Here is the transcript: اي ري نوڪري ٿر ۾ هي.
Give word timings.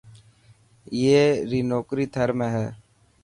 اي 0.93 1.03
ري 1.49 1.59
نوڪري 1.71 2.05
ٿر 2.13 2.29
۾ 2.39 2.47
هي. 2.55 2.67